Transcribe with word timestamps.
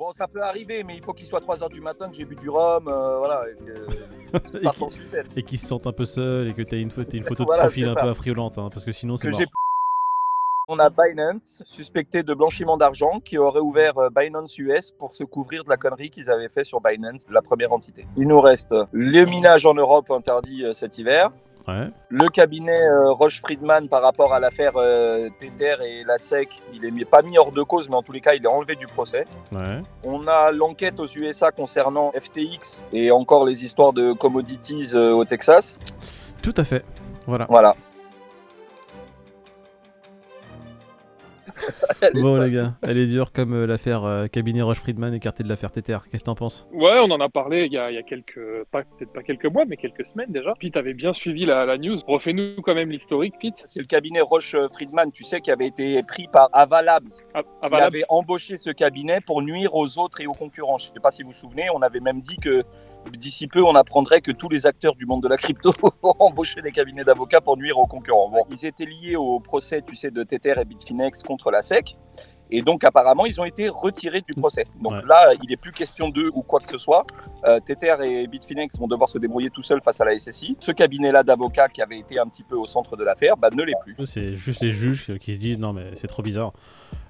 Bon, 0.00 0.12
ça 0.16 0.26
peut 0.26 0.42
arriver, 0.42 0.82
mais 0.82 0.96
il 0.96 1.04
faut 1.04 1.12
qu'il 1.12 1.26
soit 1.26 1.40
3h 1.40 1.70
du 1.70 1.82
matin, 1.82 2.08
que 2.08 2.14
j'ai 2.16 2.24
bu 2.24 2.34
du 2.34 2.48
rhum, 2.48 2.88
euh, 2.88 3.18
voilà. 3.18 3.44
Et 5.36 5.42
qu'ils 5.42 5.58
se 5.58 5.66
sentent 5.66 5.86
un 5.86 5.92
peu 5.92 6.06
seuls 6.06 6.48
et 6.48 6.54
que 6.54 6.74
une, 6.74 6.90
photo- 6.90 7.14
une 7.14 7.24
photo 7.24 7.42
de 7.42 7.46
Voilà, 7.46 7.64
profil 7.64 7.84
un 7.84 7.94
peu 7.94 8.08
affriolante, 8.08 8.56
hein, 8.56 8.70
parce 8.72 8.86
que 8.86 8.92
sinon 8.92 9.18
c'est 9.18 9.30
j'ai 9.34 9.44
on 10.68 10.78
a 10.78 10.88
Binance, 10.88 11.62
suspecté 11.66 12.22
de 12.22 12.32
blanchiment 12.32 12.78
d'argent, 12.78 13.20
qui 13.20 13.36
aurait 13.36 13.60
ouvert 13.60 13.98
euh, 13.98 14.08
Binance 14.08 14.56
US 14.56 14.90
pour 14.92 15.12
se 15.12 15.24
couvrir 15.24 15.64
de 15.64 15.68
la 15.68 15.76
connerie 15.76 16.08
qu'ils 16.08 16.30
avaient 16.30 16.48
fait 16.48 16.64
sur 16.64 16.80
Binance, 16.80 17.26
la 17.28 17.42
première 17.42 17.72
entité. 17.72 18.06
Il 18.16 18.28
nous 18.28 18.40
reste 18.40 18.74
le 18.92 19.24
minage 19.26 19.66
en 19.66 19.74
Europe 19.74 20.10
interdit 20.10 20.64
euh, 20.64 20.72
cet 20.72 20.96
hiver, 20.96 21.30
Ouais. 21.68 21.88
le 22.08 22.26
cabinet 22.28 22.86
euh, 22.86 23.12
Roche-Friedman 23.12 23.88
par 23.88 24.02
rapport 24.02 24.32
à 24.32 24.40
l'affaire 24.40 24.72
euh, 24.76 25.28
Tether 25.38 25.76
et 25.84 26.04
la 26.04 26.18
SEC, 26.18 26.48
il 26.72 26.84
est 26.84 26.90
mis- 26.90 27.04
pas 27.04 27.22
mis 27.22 27.36
hors 27.38 27.52
de 27.52 27.62
cause, 27.62 27.88
mais 27.88 27.94
en 27.96 28.02
tous 28.02 28.12
les 28.12 28.20
cas, 28.20 28.34
il 28.34 28.42
est 28.44 28.48
enlevé 28.48 28.76
du 28.76 28.86
procès. 28.86 29.24
Ouais. 29.52 29.82
On 30.02 30.22
a 30.26 30.50
l'enquête 30.52 30.98
aux 31.00 31.06
USA 31.06 31.50
concernant 31.52 32.12
FTX 32.12 32.82
et 32.92 33.10
encore 33.10 33.44
les 33.44 33.64
histoires 33.64 33.92
de 33.92 34.12
commodities 34.12 34.90
euh, 34.94 35.12
au 35.12 35.24
Texas. 35.24 35.78
Tout 36.42 36.54
à 36.56 36.64
fait. 36.64 36.84
Voilà. 37.26 37.46
Voilà. 37.48 37.74
Bon 42.14 42.36
sale. 42.36 42.46
les 42.46 42.54
gars, 42.54 42.74
elle 42.82 42.98
est 42.98 43.06
dure 43.06 43.32
comme 43.32 43.54
euh, 43.54 43.66
l'affaire 43.66 44.04
euh, 44.04 44.26
cabinet 44.26 44.62
Roche-Friedman 44.62 45.14
écarté 45.14 45.42
de 45.42 45.48
l'affaire 45.48 45.70
Tether. 45.70 45.98
Qu'est-ce 46.10 46.22
que 46.22 46.26
t'en 46.26 46.34
penses? 46.34 46.68
Ouais, 46.72 46.98
on 47.02 47.10
en 47.10 47.20
a 47.20 47.28
parlé 47.28 47.66
il 47.66 47.72
y 47.72 47.78
a, 47.78 47.90
il 47.90 47.94
y 47.94 47.98
a 47.98 48.02
quelques, 48.02 48.64
pas 48.70 48.82
peut-être 48.82 49.12
pas 49.12 49.22
quelques 49.22 49.46
mois, 49.46 49.64
mais 49.66 49.76
quelques 49.76 50.06
semaines 50.06 50.30
déjà. 50.30 50.54
Pete 50.58 50.76
avait 50.76 50.94
bien 50.94 51.12
suivi 51.12 51.46
la, 51.46 51.66
la 51.66 51.78
news. 51.78 51.98
Refais-nous 52.06 52.62
quand 52.62 52.74
même 52.74 52.90
l'historique, 52.90 53.34
Pete. 53.40 53.54
C'est 53.66 53.80
le 53.80 53.86
cabinet 53.86 54.20
Roche-Friedman, 54.20 55.12
tu 55.12 55.24
sais, 55.24 55.40
qui 55.40 55.50
avait 55.50 55.66
été 55.66 56.02
pris 56.02 56.26
par 56.32 56.48
Avalabs. 56.52 57.08
Ah, 57.34 57.42
ah, 57.62 57.68
Il 57.70 57.76
avait 57.76 58.04
embauché 58.08 58.58
ce 58.58 58.70
cabinet 58.70 59.20
pour 59.20 59.42
nuire 59.42 59.74
aux 59.74 59.98
autres 59.98 60.20
et 60.20 60.26
aux 60.26 60.32
concurrents. 60.32 60.78
Je 60.78 60.88
ne 60.88 60.94
sais 60.94 61.00
pas 61.00 61.10
si 61.10 61.22
vous 61.22 61.30
vous 61.30 61.36
souvenez, 61.36 61.68
on 61.74 61.82
avait 61.82 62.00
même 62.00 62.20
dit 62.20 62.36
que 62.36 62.64
d'ici 63.18 63.46
peu, 63.48 63.62
on 63.62 63.74
apprendrait 63.74 64.20
que 64.20 64.32
tous 64.32 64.48
les 64.48 64.66
acteurs 64.66 64.94
du 64.94 65.06
monde 65.06 65.22
de 65.22 65.28
la 65.28 65.36
crypto 65.36 65.72
ont 66.02 66.14
embauché 66.18 66.62
des 66.62 66.72
cabinets 66.72 67.04
d'avocats 67.04 67.40
pour 67.40 67.56
nuire 67.56 67.78
aux 67.78 67.86
concurrents. 67.86 68.28
Bon, 68.30 68.44
ils 68.50 68.64
étaient 68.66 68.86
liés 68.86 69.16
au 69.16 69.40
procès, 69.40 69.82
tu 69.86 69.96
sais, 69.96 70.10
de 70.10 70.22
Tether 70.22 70.54
et 70.60 70.64
Bitfinex 70.64 71.22
contre 71.22 71.50
la 71.50 71.62
SEC. 71.62 71.96
Et 72.52 72.62
donc, 72.62 72.82
apparemment, 72.82 73.26
ils 73.26 73.40
ont 73.40 73.44
été 73.44 73.68
retirés 73.68 74.22
du 74.22 74.34
procès. 74.34 74.64
Donc 74.82 74.90
Ouais. 74.92 75.02
là, 75.08 75.28
il 75.40 75.48
n'est 75.48 75.56
plus 75.56 75.70
question 75.70 76.08
d'eux 76.08 76.30
ou 76.34 76.42
quoi 76.42 76.58
que 76.58 76.68
ce 76.68 76.78
soit. 76.78 77.06
Euh, 77.46 77.60
Tether 77.60 77.94
et 78.02 78.26
Bitfinex 78.26 78.76
vont 78.76 78.88
devoir 78.88 79.08
se 79.08 79.18
débrouiller 79.18 79.50
tout 79.50 79.62
seuls 79.62 79.80
face 79.80 80.00
à 80.00 80.04
la 80.04 80.18
SSI. 80.18 80.56
Ce 80.58 80.72
cabinet-là 80.72 81.22
d'avocats 81.22 81.68
qui 81.68 81.80
avait 81.80 82.00
été 82.00 82.18
un 82.18 82.26
petit 82.26 82.42
peu 82.42 82.56
au 82.56 82.66
centre 82.66 82.96
de 82.96 83.04
l'affaire, 83.04 83.36
bah, 83.36 83.50
ne 83.54 83.62
l'est 83.62 83.74
plus. 83.84 83.94
C'est 84.04 84.34
juste 84.34 84.62
les 84.62 84.72
juges 84.72 85.16
qui 85.18 85.34
se 85.34 85.38
disent 85.38 85.60
non 85.60 85.72
mais 85.72 85.90
c'est 85.94 86.08
trop 86.08 86.22
bizarre. 86.24 86.52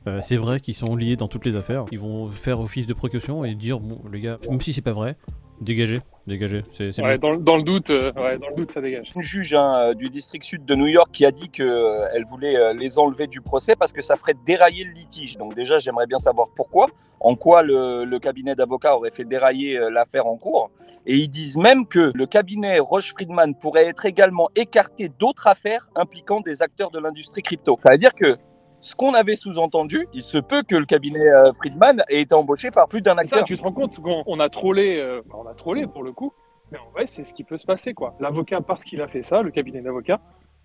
Euh, 0.07 0.19
c'est 0.21 0.37
vrai 0.37 0.61
qu'ils 0.61 0.75
sont 0.75 0.95
liés 0.95 1.17
dans 1.17 1.29
toutes 1.29 1.47
les 1.47 1.57
affaires. 1.57 1.87
Ils 1.91 2.01
vont 2.01 2.29
faire 2.31 2.61
office 2.61 2.85
de 2.87 2.93
précaution 2.93 3.43
et 3.43 3.55
dire 3.55 3.81
bon 3.81 4.03
les 4.13 4.21
gars, 4.21 4.39
même 4.49 4.61
si 4.61 4.75
c'est 4.75 4.83
pas 4.83 4.93
vrai, 4.93 5.17
dégagez, 5.61 6.01
dégagez. 6.27 6.63
C'est 6.73 6.93
c'est 6.93 7.03
Ouais, 7.03 7.19
bon. 7.19 7.29
dans, 7.29 7.33
le- 7.37 7.43
dans 7.43 7.57
le 7.57 7.63
doute, 7.63 7.91
euh, 7.91 8.13
ouais, 8.13 8.39
dans 8.39 8.49
le 8.49 8.55
doute, 8.57 8.71
ça 8.73 8.81
dégage. 8.81 9.11
une 9.15 9.23
juge 9.23 9.55
hein, 9.55 9.77
euh, 9.79 9.95
du 9.95 10.09
district 10.09 10.43
sud 10.45 10.65
de 10.65 10.75
New 10.75 10.87
York 10.87 11.11
qui 11.13 11.25
a 11.27 11.31
dit 11.31 11.49
qu'elle 11.51 12.25
voulait 12.29 12.57
euh, 12.57 12.73
les 12.73 12.99
enlever 12.99 13.27
du 13.27 13.41
procès 13.41 13.77
parce 13.77 13.93
que 13.93 14.03
ça 14.03 14.17
ferait 14.17 14.35
dérailler 14.47 14.85
le 14.85 14.93
litige. 14.93 15.37
Donc 15.37 15.55
déjà, 15.55 15.79
j'aimerais 15.79 16.07
bien 16.07 16.19
savoir 16.19 16.49
pourquoi, 16.57 16.89
en 17.21 17.35
quoi 17.35 17.63
le, 17.63 18.05
le 18.05 18.19
cabinet 18.19 18.55
d'avocats 18.55 18.97
aurait 18.97 19.11
fait 19.11 19.25
dérailler 19.25 19.79
l'affaire 19.91 20.27
en 20.27 20.37
cours. 20.37 20.71
Et 21.07 21.17
ils 21.17 21.29
disent 21.29 21.57
même 21.57 21.87
que 21.87 22.13
le 22.15 22.27
cabinet 22.27 22.79
Roche-Friedman 22.79 23.55
pourrait 23.55 23.87
être 23.87 24.05
également 24.05 24.51
écarté 24.55 25.09
d'autres 25.19 25.47
affaires 25.47 25.89
impliquant 25.97 26.41
des 26.41 26.61
acteurs 26.61 26.91
de 26.91 26.99
l'industrie 26.99 27.41
crypto. 27.43 27.79
Ça 27.81 27.91
veut 27.93 27.99
dire 27.99 28.15
que 28.15 28.37
ce 28.81 28.95
qu'on 28.95 29.15
avait 29.15 29.37
sous-entendu, 29.37 30.09
il 30.13 30.23
se 30.23 30.39
peut 30.39 30.63
que 30.63 30.75
le 30.77 30.87
cabinet 30.87 31.29
euh, 31.29 31.53
Friedman 31.53 32.03
ait 32.09 32.23
été 32.23 32.35
embauché 32.35 32.71
par 32.71 32.89
plus 32.89 33.03
d'un 33.03 33.17
C'est 33.19 33.27
ça, 33.29 33.37
acteur. 33.37 33.45
tu 33.47 33.57
te 33.57 33.63
rends 33.63 33.73
compte 33.73 34.01
qu'on 34.01 34.23
on 34.27 34.41
a 34.41 34.49
trollé, 34.49 34.99
euh, 34.99 35.23
bah, 35.27 35.37
on 35.39 35.47
a 35.47 35.55
trollé 35.55 35.87
pour 35.87 36.03
le 36.03 36.13
coup, 36.13 36.33
mais 36.73 36.79
en 36.79 36.91
vrai, 36.93 37.07
c'est 37.07 37.25
ce 37.25 37.35
qui 37.35 37.45
peut 37.45 37.59
se 37.59 37.67
passer, 37.67 37.95
quoi. 37.95 38.15
L'avocat, 38.21 38.61
parce 38.61 38.85
qu'il 38.85 39.01
a 39.03 39.09
fait 39.09 39.23
ça, 39.23 39.43
le 39.43 39.51
cabinet 39.51 39.81
d'avocats, 39.83 40.21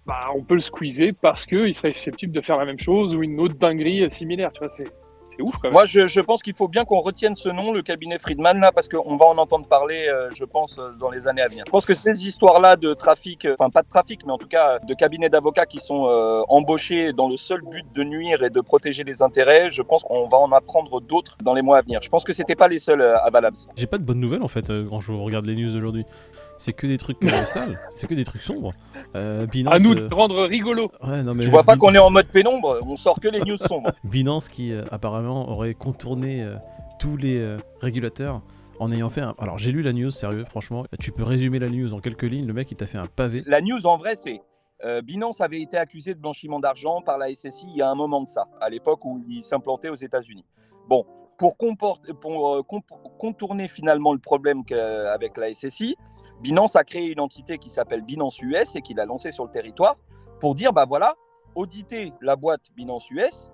bah, 0.06 0.28
on 0.36 0.44
peut 0.44 0.54
le 0.54 0.60
squeezer 0.62 1.14
parce 1.20 1.46
qu'il 1.46 1.74
serait 1.74 1.94
susceptible 1.94 2.32
de 2.32 2.42
faire 2.42 2.58
la 2.58 2.66
même 2.66 2.80
chose 2.80 3.16
ou 3.16 3.24
une 3.24 3.40
autre 3.40 3.56
dinguerie 3.56 4.04
euh, 4.04 4.10
similaire, 4.10 4.52
tu 4.54 4.60
vois, 4.60 4.70
c'est 5.36 5.44
ouf 5.44 5.56
quand 5.56 5.64
même. 5.64 5.74
Moi, 5.74 5.86
je, 5.86 6.08
je 6.08 6.22
pense 6.22 6.44
qu'il 6.44 6.54
faut 6.54 6.68
bien 6.68 6.86
qu'on 6.86 7.02
retienne 7.02 7.36
ce 7.36 7.50
nom, 7.50 7.72
le 7.72 7.82
cabinet 7.82 8.20
Friedman, 8.20 8.60
là, 8.60 8.72
parce 8.72 8.88
qu'on 8.88 9.18
va 9.18 9.26
en 9.26 9.38
entendre 9.38 9.68
parler, 9.68 10.08
euh, 10.08 10.30
je 10.34 10.46
pense, 10.46 10.78
euh, 10.78 10.92
dans 11.00 11.10
les 11.10 11.28
années 11.28 11.42
à 11.42 11.48
venir. 11.48 11.64
Je 11.68 11.72
pense 11.72 11.86
que 11.86 11.94
ces 11.94 12.28
histoires-là 12.28 12.76
de 12.76 12.94
trafic, 12.94 13.46
euh, 13.46 13.56
enfin 13.60 13.70
pas 13.70 13.82
de 13.82 13.90
trafic, 13.90 14.26
mais 14.26 14.32
en 14.32 14.38
tout 14.38 14.48
cas 14.48 14.80
de 14.80 14.94
cabinets 14.94 15.30
d'avocats 15.30 15.66
qui 15.66 15.80
sont 15.80 16.08
euh, 16.08 16.42
embauchés 16.48 17.14
dans 17.14 17.30
le 17.30 17.38
seul 17.38 17.62
but 17.62 17.86
de 17.94 18.04
nuire 18.04 18.44
et 18.44 18.50
de 18.50 18.62
protéger 18.62 19.04
les 19.04 19.22
intérêts, 19.22 19.72
je 19.72 19.82
pense 19.82 20.04
qu'on 20.04 20.28
va 20.28 20.38
en 20.38 20.52
apprendre 20.52 21.02
d'autres 21.02 21.38
dans 21.44 21.54
les 21.54 21.62
mois 21.62 21.78
à 21.78 21.82
venir. 21.82 22.00
Je 22.02 22.10
pense 22.10 22.24
que 22.24 22.34
c'était 22.34 22.56
pas 22.56 22.68
les 22.68 22.80
seuls 22.80 23.02
à 23.02 23.30
Valabs. 23.30 23.56
J'ai 23.76 23.88
pas 23.88 23.98
de 23.98 24.04
bonnes 24.04 24.20
nouvelles 24.20 24.44
en 24.44 24.48
fait 24.48 24.68
quand 24.90 25.00
je 25.00 25.12
regarde 25.12 25.46
les 25.46 25.56
news 25.56 25.72
d'aujourd'hui. 25.72 26.06
C'est 26.58 26.74
que 26.74 26.88
des 26.88 26.98
trucs 26.98 27.24
euh, 27.24 27.46
sales, 27.46 27.80
c'est 27.92 28.08
que 28.08 28.14
des 28.14 28.24
trucs 28.26 28.42
sombres. 28.42 28.72
Euh, 29.16 29.46
Binance, 29.46 29.74
à 29.74 29.80
nous 29.80 29.94
euh, 29.94 30.08
de 30.08 30.14
rendre 30.14 30.44
rigolo. 30.44 30.92
ouais, 31.04 31.24
non, 31.24 31.34
mais 31.34 31.44
Tu 31.44 31.50
vois 31.50 31.64
pas 31.64 31.76
qu'on 31.76 31.94
est 31.94 32.00
en 32.00 32.10
mode 32.10 32.28
pénombre, 32.28 32.80
on 32.86 32.98
sort 32.98 33.20
que 33.20 33.28
les 33.28 33.42
news 33.42 33.58
sombres. 33.58 33.92
Binance 34.04 34.50
qui 34.50 34.72
euh, 34.72 34.84
apparemment 34.92 35.50
aurait 35.50 35.74
contourné 35.74 36.42
euh, 36.44 36.56
tous 37.00 37.18
les 37.18 37.38
euh, 37.38 37.58
régulateurs 37.82 38.42
en 38.80 38.92
ayant 38.92 39.10
fait 39.10 39.22
un... 39.22 39.36
Alors 39.38 39.58
j'ai 39.58 39.72
lu 39.72 39.82
la 39.82 39.94
news, 39.94 40.12
sérieux, 40.12 40.46
franchement. 40.46 40.86
Tu 41.00 41.12
peux 41.12 41.24
résumer 41.24 41.60
la 41.60 41.70
news 41.70 41.94
en 41.94 42.00
quelques 42.00 42.24
lignes. 42.24 42.48
Le 42.48 42.54
mec 42.54 42.72
il 42.72 42.76
t'a 42.76 42.86
fait 42.88 42.98
un 42.98 43.08
pavé. 43.08 43.44
La 43.46 43.62
news 43.62 43.86
en 43.86 43.98
vrai, 43.98 44.16
c'est 44.16 44.42
euh, 44.84 45.02
Binance 45.02 45.40
avait 45.42 45.62
été 45.62 45.78
accusé 45.78 46.14
de 46.14 46.20
blanchiment 46.20 46.60
d'argent 46.60 47.02
par 47.02 47.18
la 47.18 47.34
SSI 47.34 47.66
il 47.70 47.78
y 47.78 47.82
a 47.82 47.90
un 47.90 47.96
moment 47.96 48.22
de 48.22 48.28
ça, 48.28 48.48
à 48.60 48.70
l'époque 48.70 49.06
où 49.06 49.24
il 49.30 49.42
s'implantait 49.42 49.90
aux 49.90 49.96
États-Unis. 49.96 50.46
Bon, 50.90 51.06
pour, 51.38 51.56
euh, 51.60 52.62
contourner 53.18 53.68
finalement 53.68 54.14
le 54.14 54.20
problème 54.20 54.64
avec 55.14 55.38
la 55.38 55.54
SSI, 55.54 55.96
Binance 56.42 56.76
a 56.76 56.84
créé 56.84 57.12
une 57.12 57.20
entité 57.20 57.58
qui 57.58 57.70
s'appelle 57.70 58.02
Binance 58.02 58.42
US 58.42 58.76
et 58.76 58.82
qu'il 58.82 59.00
a 59.00 59.06
lancée 59.06 59.32
sur 59.32 59.46
le 59.46 59.52
territoire 59.52 59.98
pour 60.40 60.56
dire 60.56 60.74
bah 60.74 60.86
voilà, 60.88 61.16
auditer 61.56 62.14
la 62.22 62.36
boîte 62.36 62.62
Binance 62.76 63.10
US. 63.12 63.50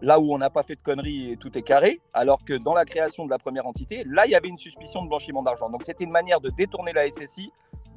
Là 0.00 0.18
où 0.18 0.34
on 0.34 0.38
n'a 0.38 0.50
pas 0.50 0.62
fait 0.62 0.74
de 0.74 0.82
conneries 0.82 1.32
et 1.32 1.36
tout 1.36 1.56
est 1.56 1.62
carré, 1.62 2.00
alors 2.12 2.44
que 2.44 2.54
dans 2.54 2.74
la 2.74 2.84
création 2.84 3.24
de 3.24 3.30
la 3.30 3.38
première 3.38 3.66
entité, 3.66 4.04
là, 4.06 4.26
il 4.26 4.32
y 4.32 4.34
avait 4.34 4.48
une 4.48 4.58
suspicion 4.58 5.02
de 5.02 5.08
blanchiment 5.08 5.42
d'argent. 5.42 5.70
Donc, 5.70 5.84
c'était 5.84 6.04
une 6.04 6.10
manière 6.10 6.40
de 6.40 6.50
détourner 6.50 6.92
la 6.92 7.08
SSI 7.10 7.50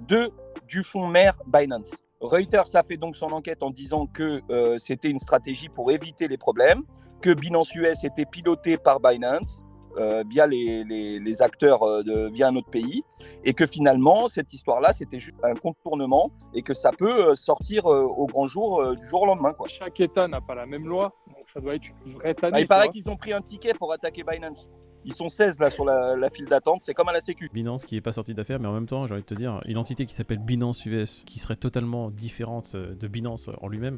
de, 0.08 0.32
du 0.68 0.84
fonds 0.84 1.08
mère 1.08 1.38
Binance. 1.48 1.92
Reuters 2.22 2.76
a 2.76 2.84
fait 2.84 2.98
donc 2.98 3.16
son 3.16 3.28
enquête 3.28 3.62
en 3.62 3.72
disant 3.72 4.08
que 4.08 4.42
euh, 4.50 4.78
c'était 4.78 5.10
une 5.10 5.20
stratégie 5.20 5.70
pour 5.70 5.92
éviter 5.92 6.28
les 6.28 6.38
problèmes, 6.38 6.84
que 7.22 7.34
Binance 7.34 7.74
US 7.76 8.04
était 8.04 8.26
piloté 8.26 8.78
par 8.78 9.00
Binance 9.00 9.64
euh, 9.98 10.24
via 10.30 10.46
les, 10.46 10.84
les- 10.84 11.20
les 11.20 11.42
acteurs 11.42 11.82
euh, 11.82 12.04
de, 12.04 12.30
via 12.32 12.50
un 12.50 12.56
autre 12.56 12.70
pays, 12.70 13.02
et 13.44 13.54
que 13.56 13.66
finalement 13.66 14.28
cette 14.28 14.54
histoire-là 14.54 14.94
c'était 14.94 15.20
juste 15.20 15.38
un 15.44 15.56
contournement 15.56 16.32
et 16.54 16.62
que 16.62 16.76
ça 16.76 16.92
peut 16.92 17.32
euh, 17.32 17.36
sortir 17.36 17.88
euh, 17.92 18.04
au 18.04 18.28
grand 18.28 18.48
jour 18.48 18.80
euh, 18.80 18.96
du 18.96 19.04
jour 19.08 19.24
au 19.24 19.26
lendemain. 19.26 19.54
Quoi. 19.54 19.68
Chaque 19.68 20.00
État 20.00 20.28
n'a 20.28 20.40
pas 20.40 20.54
la 20.54 20.68
même 20.68 20.88
loi, 20.88 21.14
donc 21.28 21.48
ça 21.48 21.60
doit 21.60 21.74
être 21.76 21.86
une 22.06 22.14
vraie 22.14 22.36
tannée. 22.36 22.58
Ah, 22.58 22.60
il 22.60 22.68
paraît 22.68 22.90
qu'ils 22.90 23.10
ont 23.10 23.18
pris 23.18 23.34
un 23.34 23.42
ticket 23.42 23.74
pour 23.74 23.92
attaquer 23.92 24.24
Binance. 24.24 24.68
Ils 25.04 25.14
sont 25.14 25.30
16 25.30 25.60
là 25.60 25.72
sur 25.72 25.86
la, 25.86 26.16
la 26.16 26.30
file 26.30 26.46
d'attente, 26.46 26.82
c'est 26.84 26.94
comme 26.94 27.08
à 27.10 27.14
la 27.14 27.22
Sécu. 27.22 27.50
Binance 27.54 27.84
qui 27.86 27.96
est 27.96 28.02
pas 28.02 28.12
sorti 28.12 28.34
d'affaires, 28.36 28.60
mais 28.60 28.68
en 28.68 28.74
même 28.74 28.88
temps, 28.88 29.08
j'ai 29.08 29.14
envie 29.14 29.22
de 29.24 29.28
te 29.28 29.34
dire, 29.36 29.62
une 29.66 29.78
entité 29.78 30.06
qui 30.06 30.14
s'appelle 30.14 30.40
Binance 30.40 30.86
US, 30.86 31.24
qui 31.26 31.40
serait 31.40 31.56
totalement 31.56 32.12
différente 32.12 32.76
de 32.76 33.08
Binance 33.08 33.50
en 33.62 33.68
lui-même, 33.70 33.98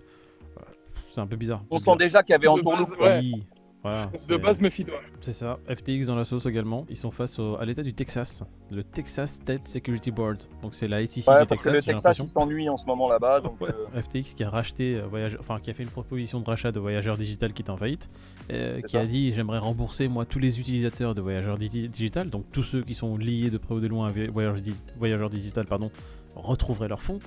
c'est 1.19 1.23
un 1.23 1.27
peu 1.27 1.35
bizarre. 1.37 1.63
On 1.69 1.79
sent 1.79 1.91
déjà 1.97 2.23
qu'il 2.23 2.33
y 2.33 2.35
avait 2.35 2.47
base, 2.47 2.89
ouais. 2.99 3.19
Oui, 3.21 3.43
voilà. 3.81 4.11
De 4.27 4.35
base, 4.37 4.59
méfie-toi. 4.59 4.99
C'est 5.21 5.31
ça, 5.33 5.57
FTX 5.69 6.05
dans 6.07 6.15
la 6.15 6.25
sauce 6.25 6.45
également. 6.45 6.85
Ils 6.89 6.97
sont 6.97 7.11
face 7.11 7.39
au- 7.39 7.55
à 7.57 7.65
l'état 7.65 7.81
du 7.81 7.93
Texas, 7.93 8.43
le 8.71 8.83
Texas 8.83 9.33
State 9.35 9.67
Security 9.69 10.11
Board. 10.11 10.37
Donc 10.61 10.75
c'est 10.75 10.87
la 10.89 11.01
SEC 11.05 11.25
Ouais, 11.27 11.41
du 11.41 11.47
parce 11.47 11.63
que 11.63 11.69
Texas, 11.69 12.17
le 12.19 12.25
il 12.25 12.29
s'ennuie 12.29 12.67
en 12.69 12.75
ce 12.75 12.85
moment 12.85 13.07
là-bas. 13.07 13.39
Donc, 13.39 13.61
Ouais. 13.61 13.69
euh, 13.95 14.01
FTX 14.01 14.33
qui 14.35 14.43
a 14.43 14.49
racheté 14.49 14.95
euh, 14.97 15.07
voyageur, 15.07 15.39
enfin 15.39 15.59
qui 15.59 15.69
a 15.69 15.73
fait 15.73 15.83
une 15.83 15.89
proposition 15.89 16.41
de 16.41 16.45
rachat 16.45 16.71
de 16.73 16.79
Voyageurs 16.79 17.17
Digital 17.17 17.53
qui 17.53 17.61
est 17.63 17.69
en 17.69 17.77
faillite, 17.77 18.09
euh, 18.51 18.81
qui 18.81 18.91
ça. 18.93 18.99
a 19.01 19.05
dit 19.05 19.31
j'aimerais 19.31 19.59
rembourser 19.59 20.07
moi 20.09 20.25
tous 20.25 20.39
les 20.39 20.59
utilisateurs 20.59 21.15
de 21.15 21.21
Voyageurs 21.21 21.57
Digi- 21.57 21.87
Digital, 21.89 22.29
donc 22.29 22.45
tous 22.51 22.63
ceux 22.63 22.81
qui 22.81 22.93
sont 22.93 23.15
liés 23.17 23.49
de 23.49 23.57
près 23.57 23.75
ou 23.75 23.79
de 23.79 23.87
loin 23.87 24.07
à 24.07 24.11
Voyageurs, 24.29 24.59
Di- 24.61 24.73
Voyageurs 24.97 25.29
Digital, 25.29 25.65
pardon, 25.65 25.89
retrouveraient 26.35 26.89
leurs 26.89 27.01
fonds. 27.01 27.19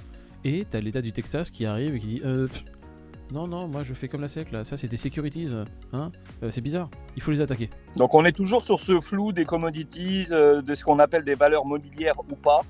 Et 0.44 0.67
t'as 0.69 0.81
l'État 0.81 1.00
du 1.00 1.12
Texas 1.12 1.50
qui 1.50 1.65
arrive 1.67 1.94
et 1.94 1.99
qui 1.99 2.06
dit 2.09 2.23
euh, 2.27 2.47
pff, 2.49 2.65
non 3.32 3.46
non 3.46 3.67
moi 3.67 3.82
je 3.82 3.94
fais 3.94 4.08
comme 4.08 4.20
la 4.20 4.29
SEC 4.29 4.52
là, 4.52 4.62
ça 4.64 4.76
c'est 4.76 4.88
des 4.88 4.96
securities, 4.96 5.55
hein, 5.93 6.11
Euh, 6.43 6.50
c'est 6.50 6.61
bizarre, 6.61 6.88
il 7.17 7.23
faut 7.23 7.31
les 7.31 7.40
attaquer. 7.40 7.69
donc 7.96 8.14
on 8.14 8.25
est 8.25 8.32
toujours 8.32 8.62
sur 8.62 8.79
ce 8.79 9.00
flou 9.00 9.32
des 9.32 9.44
commodities, 9.44 10.26
euh, 10.31 10.61
de 10.62 10.75
ce 10.75 10.84
qu'on 10.84 10.99
appelle 10.99 11.25
des 11.25 11.34
valeurs 11.34 11.64
mobilières 11.64 12.19
ou 12.31 12.37
pas. 12.37 12.61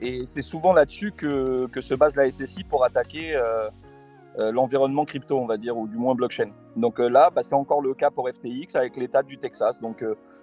Et 0.00 0.24
c'est 0.26 0.42
souvent 0.42 0.72
là-dessus 0.72 1.12
que, 1.12 1.66
que 1.68 1.80
se 1.80 1.94
base 1.94 2.16
la 2.16 2.28
SSI 2.28 2.64
pour 2.64 2.84
attaquer 2.84 3.36
euh, 3.36 3.70
l'environnement 4.50 5.04
crypto, 5.04 5.38
on 5.38 5.46
va 5.46 5.56
dire, 5.58 5.76
ou 5.76 5.86
du 5.86 5.96
moins 5.96 6.14
blockchain. 6.16 6.50
Donc 6.74 6.98
là, 6.98 7.30
bah, 7.30 7.42
c'est 7.44 7.54
encore 7.54 7.80
le 7.82 7.94
cas 7.94 8.10
pour 8.10 8.28
FTX 8.28 8.74
avec 8.74 8.96
l'État 8.96 9.22
du 9.22 9.38
Texas. 9.38 9.80
Donc 9.80 10.02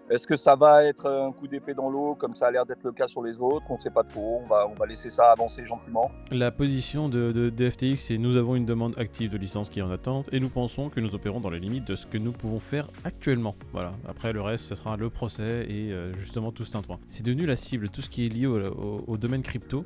est-ce 0.09 0.25
que 0.27 0.37
ça 0.37 0.55
va 0.55 0.83
être 0.83 1.05
un 1.09 1.31
coup 1.31 1.47
d'épée 1.47 1.73
dans 1.73 1.89
l'eau 1.89 2.15
comme 2.15 2.35
ça 2.35 2.47
a 2.47 2.51
l'air 2.51 2.65
d'être 2.65 2.83
le 2.83 2.91
cas 2.91 3.07
sur 3.07 3.21
les 3.23 3.37
autres? 3.37 3.65
On 3.69 3.75
ne 3.75 3.79
sait 3.79 3.89
pas 3.91 4.03
trop. 4.03 4.41
On 4.43 4.47
va, 4.47 4.67
on 4.67 4.73
va 4.73 4.85
laisser 4.85 5.09
ça 5.09 5.31
avancer 5.31 5.65
gentiment. 5.65 6.11
La 6.31 6.51
position 6.51 7.09
de, 7.09 7.31
de- 7.31 7.49
de 7.49 7.69
FTX, 7.69 7.97
c'est 7.97 8.17
nous 8.17 8.37
avons 8.37 8.55
une 8.55 8.65
demande 8.65 8.93
active 8.97 9.29
de 9.31 9.37
licence 9.37 9.69
qui 9.69 9.79
est 9.79 9.83
en 9.83 9.91
attente 9.91 10.29
et 10.31 10.39
nous 10.39 10.49
pensons 10.49 10.89
que 10.89 10.99
nous 10.99 11.13
opérons 11.15 11.39
dans 11.39 11.49
les 11.49 11.59
limites 11.59 11.85
de 11.85 11.95
ce 11.95 12.05
que 12.05 12.17
nous 12.17 12.31
pouvons 12.31 12.59
faire 12.59 12.87
actuellement. 13.03 13.55
Voilà. 13.73 13.91
Après 14.07 14.33
le 14.33 14.41
reste, 14.41 14.65
ce 14.65 14.75
sera 14.75 14.97
le 14.97 15.09
procès 15.09 15.65
et 15.69 15.91
euh, 15.91 16.13
justement 16.17 16.51
tout 16.51 16.65
ce 16.65 16.71
tintouin. 16.71 16.99
C'est 17.07 17.25
devenu 17.25 17.45
la 17.45 17.55
cible, 17.55 17.89
tout 17.89 18.01
ce 18.01 18.09
qui 18.09 18.25
est 18.25 18.29
lié 18.29 18.47
au, 18.47 18.57
au- 18.59 19.03
au 19.07 19.17
domaine 19.17 19.41
crypto. 19.43 19.85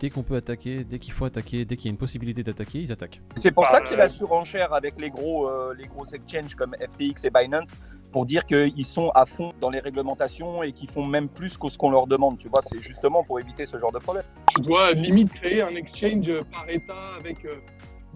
Dès 0.00 0.10
qu'on 0.10 0.22
peut 0.22 0.36
attaquer, 0.36 0.84
dès 0.84 1.00
qu'il 1.00 1.12
faut 1.12 1.24
attaquer, 1.24 1.64
dès 1.64 1.76
qu'il 1.76 1.86
y 1.86 1.88
a 1.88 1.90
une 1.90 1.96
possibilité 1.98 2.44
d'attaquer, 2.44 2.78
ils 2.78 2.92
attaquent. 2.92 3.20
C'est 3.34 3.50
pour 3.50 3.66
ça 3.66 3.80
que 3.80 3.88
c'est 3.88 3.96
la 3.96 4.06
surenchère 4.08 4.72
avec 4.72 4.94
les 4.96 5.10
gros, 5.10 5.50
euh, 5.50 5.74
les 5.76 5.88
gros 5.88 6.04
exchanges 6.04 6.54
comme 6.54 6.72
FTX 6.76 7.24
et 7.24 7.30
Binance 7.30 7.72
pour 8.12 8.24
dire 8.26 8.44
qu'ils 8.46 8.84
sont 8.86 9.10
à 9.10 9.26
fond 9.26 9.52
dans 9.60 9.70
les 9.70 9.80
réglementations 9.80 10.62
et 10.62 10.72
qu'ils 10.72 10.90
font 10.90 11.04
même 11.04 11.28
plus 11.28 11.56
que 11.58 11.68
ce 11.68 11.76
qu'on 11.76 11.90
leur 11.90 12.06
demande. 12.06 12.38
Tu 12.38 12.48
vois, 12.48 12.62
c'est 12.62 12.80
justement 12.80 13.22
pour 13.22 13.38
éviter 13.40 13.66
ce 13.66 13.78
genre 13.78 13.92
de 13.92 13.98
problème. 13.98 14.24
Tu 14.54 14.62
dois 14.62 14.92
limite 14.92 15.32
créer 15.32 15.62
un 15.62 15.74
exchange 15.74 16.30
par 16.52 16.68
État 16.68 16.94
avec. 17.18 17.44
euh, 17.44 17.56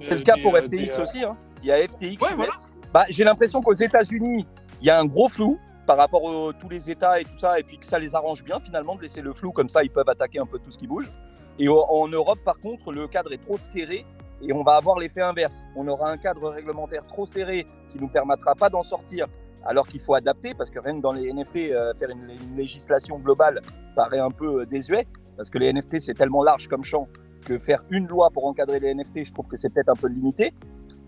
C'est 0.01 0.09
des- 0.09 0.15
le 0.17 0.21
cas 0.23 0.37
des, 0.37 0.43
pour 0.43 0.55
euh, 0.57 0.63
FTX 0.63 0.71
des, 0.71 0.91
euh, 0.91 1.03
aussi. 1.03 1.25
hein. 1.25 1.37
Il 1.63 1.67
y 1.69 1.73
a 1.73 1.77
FTX. 1.87 2.21
Ouais, 2.23 2.35
voilà. 2.35 2.53
Bah, 2.93 3.05
j'ai 3.11 3.25
l'impression 3.25 3.61
qu'aux 3.61 3.73
États-Unis, 3.75 4.47
il 4.81 4.87
y 4.87 4.91
a 4.91 4.99
un 4.99 5.05
gros 5.05 5.29
flou 5.29 5.59
par 5.87 5.97
rapport 5.97 6.23
à 6.49 6.53
tous 6.55 6.69
les 6.69 6.91
États 6.91 7.21
et 7.21 7.25
tout 7.25 7.39
ça, 7.39 7.59
et 7.59 7.63
puis 7.63 7.77
que 7.79 7.85
ça 7.85 7.99
les 7.99 8.15
arrange 8.15 8.43
bien 8.45 8.59
finalement 8.61 8.95
de 8.95 9.03
laisser 9.03 9.21
le 9.21 9.33
flou 9.33 9.53
comme 9.53 9.69
ça, 9.69 9.83
ils 9.83 9.91
peuvent 9.91 10.09
attaquer 10.09 10.39
un 10.39 10.47
peu 10.47 10.59
tout 10.59 10.71
ce 10.71 10.79
qui 10.79 10.87
bouge. 10.87 11.11
Et 11.59 11.69
au- 11.69 11.85
en 11.85 12.09
Europe, 12.09 12.39
par 12.45 12.59
contre, 12.61 12.93
le 12.93 13.07
cadre 13.09 13.33
est 13.33 13.43
trop 13.43 13.59
serré 13.59 14.05
et 14.41 14.53
on 14.53 14.63
va 14.63 14.77
avoir 14.77 14.99
l'effet 14.99 15.21
inverse. 15.21 15.65
On 15.77 15.87
aura 15.89 16.11
un 16.11 16.17
cadre 16.17 16.49
réglementaire 16.51 17.03
trop 17.07 17.27
serré 17.27 17.67
qui 17.91 17.99
nous 18.01 18.09
permettra 18.09 18.55
pas 18.55 18.71
d'en 18.71 18.83
sortir, 18.83 19.27
alors 19.65 19.87
qu'il 19.87 20.01
faut 20.01 20.15
adapter 20.15 20.55
parce 20.55 20.71
que 20.71 20.79
rien 20.79 20.97
que 20.97 21.03
dans 21.03 21.13
les 21.13 21.33
NFT, 21.33 21.57
euh, 21.73 21.93
faire 21.95 22.11
une, 22.11 22.31
une 22.31 22.57
législation 22.57 23.19
globale 23.19 23.61
paraît 23.97 24.19
un 24.21 24.31
peu 24.31 24.63
euh, 24.63 24.67
désuet 24.67 25.07
parce 25.37 25.51
que 25.51 25.59
les 25.59 25.73
NFT 25.73 26.01
c'est 26.01 26.15
tellement 26.15 26.43
large 26.43 26.69
comme 26.69 26.85
champ 26.85 27.09
que 27.45 27.59
faire 27.59 27.83
une 27.91 28.07
loi 28.07 28.31
pour 28.31 28.47
encadrer 28.47 28.79
les 28.81 28.95
NFT, 28.95 29.25
je 29.27 29.33
trouve 29.33 29.47
que 29.49 29.57
c'est 29.57 29.73
peut-être 29.73 29.89
un 29.89 29.97
peu 29.97 30.07
limité. 30.09 30.53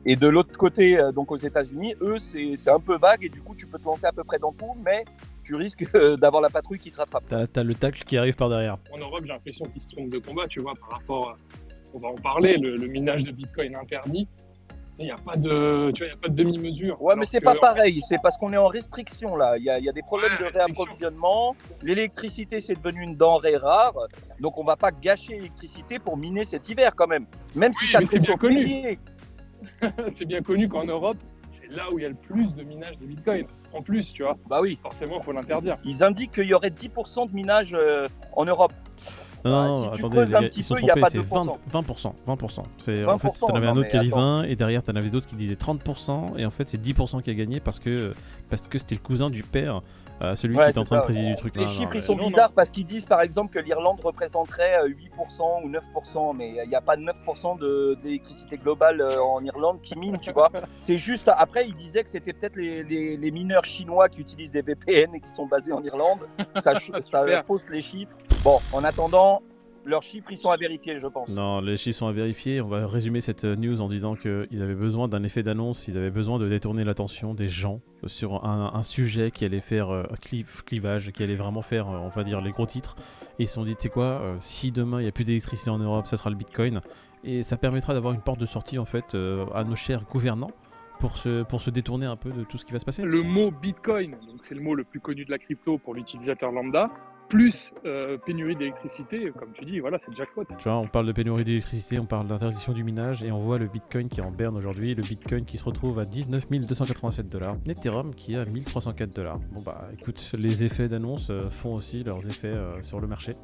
Et 0.06 0.16
de 0.16 0.26
l'autre 0.28 0.56
côté, 0.58 0.98
euh, 0.98 1.12
donc 1.12 1.30
aux 1.32 1.36
États-Unis, 1.36 1.94
eux, 2.02 2.18
c'est 2.18 2.56
c'est 2.56 2.70
un 2.70 2.80
peu 2.80 2.98
vague 2.98 3.24
et 3.24 3.28
du 3.30 3.40
coup, 3.40 3.54
tu 3.54 3.66
peux 3.66 3.78
te 3.78 3.84
lancer 3.86 4.04
à 4.06 4.12
peu 4.12 4.22
près 4.24 4.38
dans 4.38 4.52
tout, 4.52 4.74
mais 4.84 5.04
tu 5.44 5.54
risques 5.54 5.86
euh, 5.94 6.16
d'avoir 6.16 6.42
la 6.42 6.50
patrouille 6.50 6.78
qui 6.78 6.90
te 6.90 6.96
rattrape. 6.98 7.24
T'as 7.28 7.46
t'as 7.46 7.62
le 7.62 7.74
tacle 7.74 8.02
qui 8.04 8.18
arrive 8.18 8.34
par 8.34 8.48
derrière. 8.50 8.76
En 8.92 8.98
Europe, 8.98 9.20
j'ai 9.22 9.32
l'impression 9.32 9.64
qu'ils 9.66 9.80
se 9.80 9.88
trompent 9.90 10.10
de 10.10 10.18
combat, 10.18 10.46
tu 10.48 10.60
vois, 10.60 10.72
par 10.78 10.98
rapport. 10.98 11.30
à- 11.30 11.36
On 11.94 12.00
va 12.00 12.08
en 12.08 12.14
parler, 12.16 12.56
le, 12.58 12.74
le 12.76 12.86
minage 12.88 13.24
de 13.24 13.30
Bitcoin 13.32 13.76
interdit. 13.76 14.28
Il 14.98 15.06
n'y 15.06 15.10
a 15.10 15.16
pas 15.16 15.34
de, 15.36 15.90
tu 15.90 16.02
vois, 16.04 16.06
il 16.06 16.10
y 16.10 16.12
a 16.12 16.16
pas 16.16 16.28
de 16.28 16.34
demi-mesure. 16.42 17.02
Ouais, 17.02 17.16
mais 17.16 17.26
c'est 17.26 17.40
que, 17.40 17.44
pas 17.44 17.50
en 17.50 17.54
fait, 17.54 17.60
pareil. 17.60 18.00
C'est 18.08 18.22
parce 18.22 18.36
qu'on 18.38 18.52
est 18.52 18.56
en 18.56 18.68
restriction 18.68 19.34
là. 19.34 19.56
Il 19.58 19.64
y 19.64 19.70
a, 19.70 19.78
y 19.80 19.88
a 19.88 19.92
des 19.92 20.02
problèmes 20.02 20.32
Ouais, 20.38 20.50
de 20.50 20.52
réapprovisionnement. 20.56 21.56
L'électricité, 21.82 22.60
c'est 22.60 22.74
devenu 22.80 23.02
une 23.02 23.16
denrée 23.16 23.56
rare. 23.56 23.94
Donc, 24.38 24.56
on 24.56 24.62
va 24.64 24.76
pas 24.76 24.92
gâcher 24.92 25.34
l'électricité 25.34 25.98
pour 25.98 26.16
miner 26.16 26.44
cet 26.44 26.68
hiver 26.68 26.94
quand 26.94 27.08
même. 27.08 27.26
Même 27.56 27.72
si 27.72 27.86
Oui, 27.86 27.90
ça 27.90 27.98
c'est 28.06 28.20
bien 28.20 28.36
connu. 28.36 28.98
c'est 30.16 30.24
bien 30.26 30.42
connu 30.42 30.68
qu'en 30.68 30.84
Europe, 30.84 31.16
c'est 31.50 31.74
là 31.74 31.84
où 31.92 31.98
il 31.98 32.02
y 32.02 32.06
a 32.06 32.10
le 32.10 32.14
plus 32.14 32.54
de 32.54 32.62
minage 32.62 32.96
de 32.98 33.06
Bitcoin. 33.06 33.46
En 33.72 33.82
plus, 33.82 34.12
tu 34.12 34.22
vois, 34.22 34.36
Bah 34.48 34.60
oui. 34.60 34.78
forcément, 34.80 35.16
il 35.18 35.24
faut 35.24 35.32
l'interdire. 35.32 35.76
Ils 35.84 36.04
indiquent 36.04 36.32
qu'il 36.32 36.46
y 36.46 36.54
aurait 36.54 36.70
10% 36.70 37.28
de 37.30 37.34
minage 37.34 37.72
euh, 37.74 38.06
en 38.34 38.44
Europe. 38.44 38.72
Non, 39.44 39.50
Bah, 39.50 39.68
non, 39.68 39.76
si 39.76 39.82
non, 39.84 39.90
tu 39.90 39.98
attendez, 39.98 40.16
creuses 40.16 40.28
les 40.30 40.34
un 40.36 40.40
gars, 40.40 40.48
petit 40.48 40.60
ils 40.60 40.64
sont 40.64 40.74
trompés, 40.74 41.02
c'est 41.10 41.18
20%. 41.18 41.56
20%. 41.72 42.12
20%. 42.26 42.62
C'est, 42.78 43.04
en 43.04 43.18
fait, 43.18 43.28
20%, 43.28 43.38
t'en 43.40 43.46
avais 43.54 43.66
un 43.66 43.76
autre 43.76 43.88
qui 43.88 43.96
a 43.96 44.00
dit 44.00 44.08
attends. 44.08 44.16
20 44.40 44.42
et 44.44 44.56
derrière 44.56 44.82
t'en 44.82 44.96
avais 44.96 45.10
d'autres 45.10 45.26
qui 45.26 45.36
disaient 45.36 45.54
30% 45.54 46.38
et 46.38 46.46
en 46.46 46.50
fait 46.50 46.68
c'est 46.68 46.80
10% 46.80 47.20
qui 47.22 47.30
a 47.30 47.34
gagné 47.34 47.60
parce 47.60 47.78
que 47.78 48.12
parce 48.48 48.62
que 48.62 48.78
c'était 48.78 48.94
le 48.94 49.00
cousin 49.00 49.30
du 49.30 49.42
père, 49.42 49.82
euh, 50.22 50.36
celui 50.36 50.56
Ouais, 50.56 50.64
qui 50.64 50.70
était 50.70 50.78
en 50.78 50.84
train 50.84 50.98
de 50.98 51.02
présider 51.02 51.28
du 51.28 51.36
truc. 51.36 51.56
Les 51.56 51.62
Non, 51.62 51.68
chiffres, 51.68 51.94
ils 51.96 52.02
sont 52.02 52.14
non, 52.14 52.22
non. 52.22 52.28
bizarres 52.28 52.52
parce 52.52 52.70
qu'ils 52.70 52.84
disent 52.86 53.04
par 53.04 53.20
exemple 53.20 53.52
que 53.52 53.58
l'Irlande 53.58 54.00
représenterait 54.02 54.78
euh, 54.84 54.88
8% 54.88 55.64
ou 55.64 55.68
9%, 55.68 56.36
mais 56.36 56.54
il 56.62 56.68
n'y 56.68 56.74
a 56.76 56.80
pas 56.80 56.96
9% 56.96 57.58
de- 57.58 57.98
d'électricité 58.02 58.56
globale 58.56 59.00
euh, 59.00 59.20
en 59.22 59.42
Irlande 59.42 59.78
qui 59.82 59.98
mine, 59.98 60.18
tu 60.20 60.30
vois. 60.32 60.50
C'est 60.78 60.98
juste, 60.98 61.28
après, 61.36 61.66
ils 61.66 61.74
disaient 61.74 62.04
que 62.04 62.10
c'était 62.10 62.32
peut-être 62.32 62.56
les, 62.56 62.82
les- 62.84 63.16
les 63.16 63.30
mineurs 63.30 63.64
chinois 63.64 64.08
qui 64.08 64.20
utilisent 64.20 64.52
des 64.52 64.62
VPN 64.62 65.14
et 65.14 65.20
qui 65.20 65.28
sont 65.28 65.46
basés 65.46 65.72
en 65.72 65.82
Irlande. 65.82 66.20
Ça, 66.62 66.74
ça 67.02 67.24
fausse 67.46 67.68
les 67.70 67.82
chiffres. 67.82 68.16
Bon, 68.44 68.60
en 68.72 68.84
attendant, 68.84 69.33
leurs 69.84 70.02
chiffres, 70.02 70.28
ils 70.30 70.38
sont 70.38 70.50
à 70.50 70.56
vérifier, 70.56 70.98
je 70.98 71.06
pense. 71.06 71.28
Non, 71.28 71.60
les 71.60 71.76
chiffres 71.76 71.98
sont 71.98 72.06
à 72.06 72.12
vérifier. 72.12 72.60
On 72.60 72.68
va 72.68 72.86
résumer 72.86 73.20
cette 73.20 73.44
euh, 73.44 73.56
news 73.56 73.80
en 73.80 73.88
disant 73.88 74.16
qu'ils 74.16 74.62
avaient 74.62 74.74
besoin 74.74 75.08
d'un 75.08 75.22
effet 75.24 75.42
d'annonce, 75.42 75.88
ils 75.88 75.96
avaient 75.96 76.10
besoin 76.10 76.38
de 76.38 76.48
détourner 76.48 76.84
l'attention 76.84 77.34
des 77.34 77.48
gens 77.48 77.80
sur 78.06 78.44
un, 78.44 78.72
un 78.74 78.82
sujet 78.82 79.30
qui 79.30 79.44
allait 79.44 79.60
faire 79.60 79.90
euh, 79.90 80.04
clivage, 80.66 81.12
qui 81.12 81.22
allait 81.22 81.36
vraiment 81.36 81.62
faire, 81.62 81.88
euh, 81.88 81.98
on 81.98 82.08
va 82.08 82.24
dire, 82.24 82.40
les 82.40 82.50
gros 82.52 82.66
titres. 82.66 82.96
Et 83.38 83.44
ils 83.44 83.46
se 83.46 83.54
sont 83.54 83.64
dit, 83.64 83.74
tu 83.76 83.82
sais 83.82 83.88
quoi, 83.88 84.24
euh, 84.24 84.36
si 84.40 84.70
demain 84.70 85.00
il 85.00 85.04
n'y 85.04 85.08
a 85.08 85.12
plus 85.12 85.24
d'électricité 85.24 85.70
en 85.70 85.78
Europe, 85.78 86.06
ça 86.06 86.16
sera 86.16 86.30
le 86.30 86.36
Bitcoin. 86.36 86.80
Et 87.26 87.42
ça 87.42 87.56
permettra 87.56 87.94
d'avoir 87.94 88.12
une 88.12 88.20
porte 88.20 88.38
de 88.38 88.46
sortie, 88.46 88.78
en 88.78 88.84
fait, 88.84 89.14
euh, 89.14 89.46
à 89.54 89.64
nos 89.64 89.76
chers 89.76 90.04
gouvernants 90.04 90.50
pour 91.00 91.16
se, 91.16 91.42
pour 91.42 91.62
se 91.62 91.70
détourner 91.70 92.06
un 92.06 92.16
peu 92.16 92.30
de 92.30 92.44
tout 92.44 92.58
ce 92.58 92.64
qui 92.64 92.72
va 92.72 92.78
se 92.78 92.84
passer. 92.84 93.02
Le 93.02 93.22
mot 93.22 93.50
Bitcoin, 93.50 94.12
donc 94.12 94.40
c'est 94.42 94.54
le 94.54 94.60
mot 94.60 94.74
le 94.74 94.84
plus 94.84 95.00
connu 95.00 95.24
de 95.24 95.30
la 95.30 95.38
crypto 95.38 95.78
pour 95.78 95.94
l'utilisateur 95.94 96.52
lambda, 96.52 96.90
plus 97.28 97.72
euh, 97.84 98.16
pénurie 98.24 98.56
d'électricité, 98.56 99.32
comme 99.38 99.52
tu 99.52 99.64
dis, 99.64 99.80
voilà, 99.80 99.98
c'est 99.98 100.10
le 100.10 100.16
jackpot. 100.16 100.44
Tu 100.44 100.64
vois, 100.64 100.78
on 100.78 100.86
parle 100.86 101.06
de 101.06 101.12
pénurie 101.12 101.44
d'électricité, 101.44 101.98
on 101.98 102.06
parle 102.06 102.26
d'interdiction 102.28 102.72
du 102.72 102.84
minage, 102.84 103.22
et 103.22 103.32
on 103.32 103.38
voit 103.38 103.58
le 103.58 103.66
Bitcoin 103.66 104.08
qui 104.08 104.20
est 104.20 104.22
en 104.22 104.30
berne 104.30 104.56
aujourd'hui, 104.56 104.94
le 104.94 105.02
Bitcoin 105.02 105.44
qui 105.44 105.56
se 105.56 105.64
retrouve 105.64 105.98
à 105.98 106.04
19 106.04 106.44
287 106.50 107.28
dollars, 107.28 107.56
l'Ethereum 107.66 108.14
qui 108.14 108.34
est 108.34 108.38
à 108.38 108.44
1304 108.44 109.14
dollars. 109.14 109.38
Bon 109.52 109.62
bah 109.62 109.88
écoute, 109.98 110.32
les 110.38 110.64
effets 110.64 110.88
d'annonce 110.88 111.30
euh, 111.30 111.46
font 111.46 111.74
aussi 111.74 112.02
leurs 112.04 112.26
effets 112.28 112.48
euh, 112.48 112.82
sur 112.82 113.00
le 113.00 113.06
marché. 113.06 113.36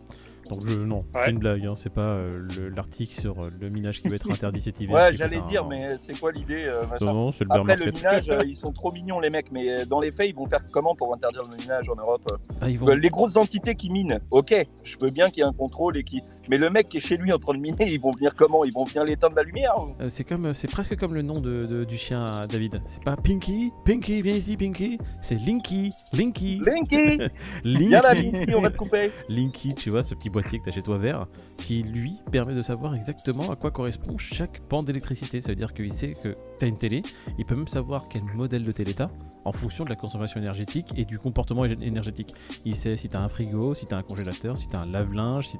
Donc 0.50 0.66
je, 0.68 0.76
non, 0.78 1.04
Ouais. 1.14 1.22
c'est 1.24 1.30
une 1.30 1.38
blague, 1.38 1.64
hein, 1.64 1.74
c'est 1.76 1.92
pas 1.92 2.08
euh, 2.08 2.46
le- 2.56 2.68
l'article 2.70 3.14
sur 3.14 3.38
euh, 3.44 3.50
le 3.60 3.68
minage 3.70 4.02
qui 4.02 4.08
va 4.08 4.16
être 4.16 4.30
interdit 4.30 4.60
cet 4.60 4.80
hiver. 4.80 4.94
Ouais, 4.96 5.16
j'allais 5.16 5.40
dire, 5.42 5.62
hein. 5.62 5.66
mais 5.70 5.96
c'est 5.96 6.18
quoi 6.18 6.32
l'idée 6.32 6.64
euh, 6.66 6.82
Non, 7.00 7.14
non, 7.14 7.32
c'est 7.32 7.44
le 7.44 7.52
Après, 7.52 7.76
le 7.76 7.92
minage, 7.92 8.28
euh, 8.28 8.42
ils 8.46 8.56
sont 8.56 8.72
trop 8.72 8.90
mignons, 8.92 9.20
les 9.20 9.30
mecs, 9.30 9.50
mais 9.52 9.86
dans 9.86 10.00
les 10.00 10.10
faits, 10.12 10.28
ils 10.28 10.34
vont 10.34 10.46
faire 10.46 10.60
comment 10.72 10.94
pour 10.94 11.14
interdire 11.14 11.44
le 11.50 11.56
minage 11.56 11.88
en 11.88 11.94
Europe 11.96 12.22
Ah, 12.60 12.68
ils 12.68 12.78
vont- 12.78 12.88
Les 12.88 13.08
grosses 13.10 13.36
entités 13.36 13.74
qui 13.76 13.90
minent, 13.90 14.20
ok, 14.30 14.54
je 14.82 14.96
veux 15.00 15.10
bien 15.10 15.30
qu'il 15.30 15.38
y 15.38 15.46
ait 15.46 15.48
un 15.48 15.52
contrôle 15.52 15.96
et 15.96 16.02
qui. 16.04 16.22
Mais 16.50 16.58
le 16.58 16.68
mec 16.68 16.88
qui 16.88 16.96
est 16.96 17.00
chez 17.00 17.16
lui 17.16 17.32
en 17.32 17.38
train 17.38 17.54
de 17.54 17.60
miner, 17.60 17.86
ils 17.92 18.00
vont 18.00 18.10
venir 18.10 18.34
comment? 18.34 18.64
Ils 18.64 18.72
vont 18.72 18.82
venir 18.84 19.04
l'éteindre 19.04 19.36
la 19.36 19.42
lumière 19.44 19.72
ou- 19.78 19.94
Euh, 20.02 20.08
c'est 20.08 20.24
comme, 20.24 20.52
c'est 20.52 20.68
presque 20.68 20.96
comme 20.96 21.14
le 21.14 21.22
nom 21.22 21.40
de, 21.40 21.60
de- 21.64 21.84
du 21.84 21.96
chien 21.96 22.44
David. 22.48 22.82
C'est 22.86 23.04
pas 23.04 23.16
Pinky, 23.16 23.70
Pinky, 23.84 24.20
viens 24.20 24.34
ici, 24.34 24.56
Pinky. 24.56 24.98
C'est 25.22 25.36
Linky, 25.36 25.92
Linky, 26.12 26.58
Linky 26.58 27.18
Linky. 27.64 27.86
Viens 27.88 28.02
là, 28.02 28.14
Linky, 28.14 28.54
on 28.54 28.60
va 28.62 28.70
te 28.70 28.76
couper 28.76 29.12
Linky, 29.28 29.74
tu 29.76 29.90
vois, 29.90 30.02
ce 30.02 30.14
petit 30.16 30.28
boîtier 30.28 30.58
que 30.58 30.64
tu 30.64 30.70
as 30.70 30.72
chez 30.72 30.82
toi 30.82 30.98
vert, 30.98 31.26
qui 31.56 31.82
lui 31.84 32.10
permet 32.32 32.54
de 32.54 32.62
savoir 32.62 32.94
exactement 32.96 33.50
à 33.52 33.56
quoi 33.56 33.70
correspond 33.70 34.18
chaque 34.18 34.60
pan 34.68 34.82
d'électricité. 34.82 35.40
Ça 35.40 35.50
veut 35.52 35.56
dire 35.56 35.72
qu'il 35.72 35.92
sait 35.92 36.12
que 36.20 36.34
tu 36.58 36.64
as 36.64 36.68
une 36.68 36.78
télé, 36.78 37.02
il 37.38 37.44
peut 37.44 37.54
même 37.54 37.68
savoir 37.68 38.08
quel 38.08 38.24
modèle 38.34 38.64
de 38.64 38.72
télé 38.72 38.92
tu 38.94 39.02
en 39.44 39.52
fonction 39.52 39.84
de 39.84 39.88
la 39.90 39.96
consommation 39.96 40.40
énergétique 40.40 40.86
et 40.96 41.04
du 41.04 41.18
comportement 41.18 41.64
énergétique. 41.64 42.34
Il 42.64 42.74
sait 42.74 42.96
si 42.96 43.08
tu 43.08 43.16
as 43.16 43.20
un 43.20 43.28
frigo, 43.28 43.74
si 43.74 43.86
tu 43.86 43.94
as 43.94 43.98
un 43.98 44.02
congélateur, 44.02 44.56
si 44.56 44.66
tu 44.68 44.74
as 44.76 44.80
un 44.80 44.86
lave-linge, 44.86 45.46
si... 45.46 45.58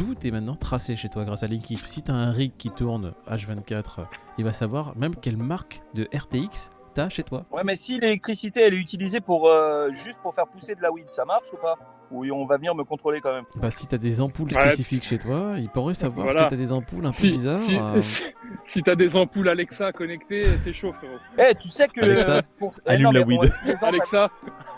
Tout 0.00 0.16
est 0.26 0.30
maintenant 0.30 0.56
tracé 0.56 0.96
chez 0.96 1.10
toi 1.10 1.26
grâce 1.26 1.42
à 1.42 1.46
Linky. 1.46 1.76
Si 1.84 2.02
tu 2.02 2.10
as 2.10 2.14
un 2.14 2.32
rig 2.32 2.52
qui 2.56 2.70
tourne 2.70 3.12
H24, 3.30 4.06
il 4.38 4.44
va 4.46 4.52
savoir 4.54 4.96
même 4.96 5.14
quelle 5.14 5.36
marque 5.36 5.82
de 5.92 6.08
RTX 6.16 6.70
tu 6.94 7.00
as 7.02 7.10
chez 7.10 7.22
toi. 7.22 7.44
Ouais, 7.52 7.60
mais 7.66 7.76
si 7.76 8.00
l'électricité, 8.00 8.62
elle 8.62 8.72
est 8.72 8.78
utilisée 8.78 9.20
pour 9.20 9.46
euh, 9.48 9.90
juste 9.92 10.18
pour 10.22 10.34
faire 10.34 10.46
pousser 10.46 10.74
de 10.74 10.80
la 10.80 10.90
weed, 10.90 11.06
ça 11.10 11.26
marche 11.26 11.44
ou 11.52 11.56
pas? 11.58 11.76
Ou 12.10 12.24
on 12.32 12.44
va 12.46 12.56
venir 12.56 12.74
me 12.74 12.82
contrôler 12.82 13.20
quand 13.20 13.32
même 13.32 13.44
Bah, 13.56 13.70
si 13.70 13.86
tu 13.86 13.94
as 13.94 13.98
des 13.98 14.20
ampoules 14.22 14.48
Ouais. 14.52 14.60
spécifiques 14.70 15.04
chez 15.04 15.18
toi, 15.18 15.54
il 15.58 15.68
pourrait 15.68 15.94
savoir 15.94 16.24
Voilà. 16.26 16.44
que 16.44 16.48
tu 16.48 16.54
as 16.54 16.56
des 16.56 16.72
ampoules 16.72 17.06
un 17.06 17.12
peu 17.12 17.18
Si, 17.18 17.30
bizarres. 17.30 17.60
si, 17.60 17.76
euh, 17.76 18.02
si 18.66 18.82
t'as 18.82 18.96
des 18.96 19.14
ampoules 19.16 19.48
Alexa 19.48 19.92
connectées, 19.92 20.44
c'est 20.64 20.72
chaud, 20.72 20.92
frérot. 20.92 21.18
Eh, 21.38 21.54
tu 21.54 21.68
sais 21.68 21.86
que. 21.86 22.00
Alexa, 22.00 22.36
euh, 22.38 22.42
pour- 22.58 22.72
eh, 22.84 22.88
allume 22.90 23.04
non, 23.04 23.10
la 23.12 23.20
weed. 23.20 23.52
Alexa, 23.82 24.28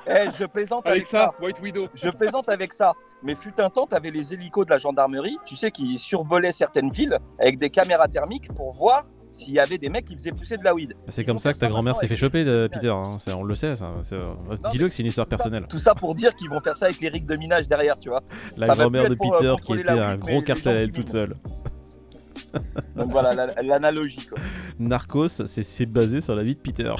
eh, 0.06 0.26
je 0.38 0.44
plaisante 0.44 0.86
avec 0.86 1.06
ça. 1.06 1.24
Alexa, 1.24 1.42
White 1.44 1.60
Widow. 1.60 1.86
Je 1.94 2.08
plaisante 2.10 2.48
avec 2.48 2.72
ça. 2.72 2.92
Mais 3.22 3.34
fut 3.36 3.52
un 3.60 3.70
temps, 3.70 3.86
tu 3.86 3.94
avais 3.94 4.10
les 4.10 4.34
hélicos 4.34 4.64
de 4.66 4.70
la 4.70 4.78
gendarmerie, 4.78 5.36
tu 5.46 5.54
sais, 5.54 5.70
qui 5.70 5.98
survolaient 5.98 6.50
certaines 6.52 6.90
villes 6.90 7.18
avec 7.38 7.56
des 7.58 7.70
caméras 7.70 8.08
thermiques 8.08 8.52
pour 8.52 8.72
voir 8.74 9.04
s'il 9.30 9.54
y 9.54 9.60
avait 9.60 9.78
des 9.78 9.88
mecs 9.88 10.04
qui 10.04 10.14
faisaient 10.14 10.32
pousser 10.32 10.56
de 10.58 10.64
la 10.64 10.74
weed. 10.74 10.94
C'est 11.08 11.24
comme 11.24 11.38
ça 11.38 11.52
que 11.54 11.58
ta 11.58 11.68
grand-mère 11.68 11.96
s'est 11.96 12.08
fait 12.08 12.16
choper, 12.16 12.44
de 12.44 12.68
minage. 12.68 12.70
Peter. 12.70 12.88
hein, 12.90 13.16
on 13.38 13.44
le 13.44 13.54
sait, 13.54 13.76
ça. 13.76 13.92
c'est- 14.02 14.16
Dis-le 14.70 14.88
que 14.88 14.92
c'est 14.92 15.02
une 15.02 15.08
histoire 15.08 15.26
personnelle. 15.28 15.66
Tout 15.68 15.78
ça 15.78 15.94
pour 15.94 16.14
dire 16.16 16.34
qu'ils 16.34 16.50
vont 16.50 16.60
faire 16.60 16.76
ça 16.76 16.86
avec 16.86 17.00
les 17.00 17.08
rigs 17.08 17.24
de 17.26 17.36
minage 17.36 17.68
derrière, 17.68 17.96
tu 17.98 18.08
vois. 18.08 18.22
La 18.56 18.74
grand-mère 18.74 19.08
de 19.08 19.14
pour, 19.14 19.34
euh, 19.34 19.38
Peter 19.38 19.54
qui 19.64 19.72
était 19.80 19.88
un 19.90 20.16
gros 20.16 20.42
cartel 20.42 20.76
à 20.76 20.80
elle 20.80 20.90
toute 20.90 21.08
seule. 21.08 21.36
Donc 22.96 23.10
voilà 23.10 23.32
la- 23.34 23.62
l'analogie. 23.62 24.28
Narcos, 24.78 25.28
c'est 25.28 25.62
c'est 25.62 25.86
basé 25.86 26.20
sur 26.20 26.34
la 26.34 26.42
vie 26.42 26.54
de 26.54 26.60
Peter. 26.60 26.90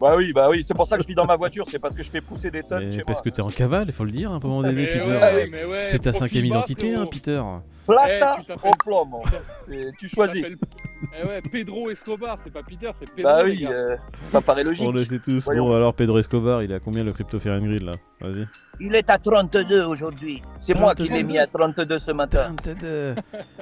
Bah 0.00 0.14
oui, 0.16 0.32
bah 0.32 0.48
oui, 0.50 0.62
c'est 0.66 0.74
pour 0.74 0.86
ça 0.86 0.96
que 0.96 1.02
je 1.02 1.08
vis 1.08 1.14
dans 1.14 1.26
ma 1.26 1.36
voiture, 1.36 1.64
c'est 1.68 1.78
parce 1.78 1.94
que 1.94 2.02
je 2.02 2.10
fais 2.10 2.20
pousser 2.20 2.50
des 2.50 2.62
tonnes 2.62 2.90
chez 2.92 3.02
parce 3.06 3.18
moi. 3.18 3.22
que 3.24 3.28
t'es 3.30 3.42
en 3.42 3.48
cavale, 3.48 3.86
il 3.88 3.92
faut 3.92 4.04
le 4.04 4.10
dire, 4.10 4.30
à 4.30 4.34
un 4.34 4.38
moment 4.38 4.62
donné, 4.62 4.86
Peter. 4.86 5.00
ouais, 5.06 5.48
mais 5.50 5.64
ouais, 5.64 5.80
c'est 5.80 5.98
ta 6.00 6.12
cinquième 6.12 6.44
identité, 6.44 6.94
hein. 6.94 7.06
Peter. 7.10 7.42
Plata 7.86 8.36
Eh, 8.38 8.40
tu 8.42 8.46
t'appelles- 8.48 8.70
au 8.70 8.76
plomo. 8.76 9.22
C'est- 9.68 9.92
Tu 9.98 10.08
choisis. 10.08 10.44
Eh 10.44 11.26
ouais, 11.26 11.40
Pedro 11.52 11.90
Escobar, 11.90 12.38
c'est 12.42 12.52
pas 12.52 12.62
Peter, 12.62 12.90
c'est 12.98 13.08
Pedro. 13.14 13.30
Bah 13.30 13.44
les 13.44 13.50
oui, 13.52 13.66
euh, 13.70 13.96
ça 14.24 14.40
paraît 14.40 14.64
logique. 14.64 14.86
On 14.88 14.90
le 14.90 15.04
sait 15.04 15.18
tous. 15.20 15.44
Voyons. 15.44 15.66
Bon, 15.68 15.74
alors 15.76 15.94
Pedro 15.94 16.18
Escobar, 16.18 16.62
il 16.62 16.72
a 16.72 16.80
combien 16.80 17.04
le 17.04 17.12
crypto 17.12 17.38
Grill 17.38 17.84
là? 17.84 17.92
Vas-y. 18.20 18.44
Il 18.80 18.94
est 18.94 19.08
à 19.08 19.18
32 19.18 19.84
aujourd'hui. 19.84 20.42
C'est 20.60 20.76
moi 20.76 20.94
qui 20.94 21.04
l'ai 21.04 21.08
32. 21.10 21.26
mis 21.26 21.38
à 21.38 21.46
32 21.46 21.98
ce 21.98 22.10
matin. 22.12 22.54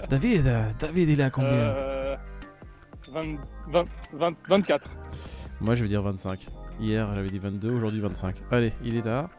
David, 0.08 0.44
David, 0.80 1.08
il 1.10 1.20
est 1.20 1.24
à 1.24 1.30
combien? 1.30 1.50
Euh, 1.50 2.16
20, 3.12 3.36
20, 3.68 3.84
20, 4.14 4.34
24. 4.48 4.84
Moi, 5.64 5.74
je 5.76 5.82
vais 5.82 5.88
dire 5.88 6.02
25. 6.02 6.46
Hier, 6.78 7.08
j'avais 7.14 7.30
dit 7.30 7.38
22, 7.38 7.70
aujourd'hui 7.72 8.00
25. 8.00 8.36
Allez, 8.50 8.74
il 8.84 8.96
est 8.98 9.06
à 9.06 9.30